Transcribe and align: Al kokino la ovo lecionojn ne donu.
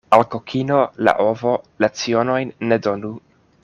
Al 0.15 0.23
kokino 0.35 0.77
la 1.09 1.13
ovo 1.27 1.53
lecionojn 1.87 2.57
ne 2.71 2.85
donu. 2.89 3.15